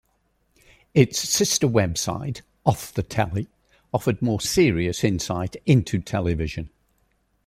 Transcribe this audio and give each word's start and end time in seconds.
Its 0.95 1.19
sister 1.19 1.67
website 1.67 2.41
"Off 2.65 2.91
The 2.91 3.03
Telly" 3.03 3.47
offered 3.93 4.19
more 4.19 4.41
serious 4.41 5.03
insight 5.03 5.55
into 5.67 5.99
television. 5.99 6.71